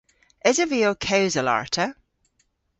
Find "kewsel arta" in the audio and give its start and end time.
1.07-1.85